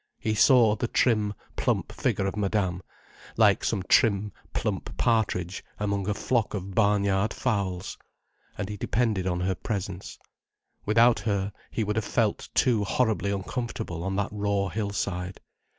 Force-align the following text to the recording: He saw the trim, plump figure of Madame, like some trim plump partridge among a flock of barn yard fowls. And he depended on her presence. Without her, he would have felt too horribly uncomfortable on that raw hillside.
He 0.17 0.33
saw 0.33 0.75
the 0.75 0.87
trim, 0.87 1.35
plump 1.55 1.91
figure 1.91 2.25
of 2.25 2.35
Madame, 2.35 2.81
like 3.37 3.63
some 3.63 3.83
trim 3.83 4.31
plump 4.51 4.97
partridge 4.97 5.63
among 5.77 6.09
a 6.09 6.15
flock 6.15 6.55
of 6.55 6.73
barn 6.73 7.03
yard 7.03 7.35
fowls. 7.35 7.99
And 8.57 8.67
he 8.67 8.77
depended 8.77 9.27
on 9.27 9.41
her 9.41 9.53
presence. 9.53 10.17
Without 10.87 11.19
her, 11.19 11.53
he 11.69 11.83
would 11.83 11.97
have 11.97 12.03
felt 12.05 12.49
too 12.55 12.83
horribly 12.83 13.29
uncomfortable 13.29 14.03
on 14.03 14.15
that 14.15 14.29
raw 14.31 14.69
hillside. 14.69 15.39